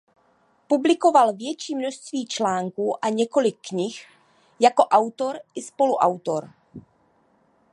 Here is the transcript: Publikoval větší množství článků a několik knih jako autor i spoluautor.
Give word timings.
Publikoval 0.67 1.33
větší 1.35 1.75
množství 1.75 2.27
článků 2.27 3.05
a 3.05 3.09
několik 3.09 3.57
knih 3.67 4.07
jako 4.59 4.83
autor 4.85 5.39
i 5.55 5.61
spoluautor. 5.61 6.49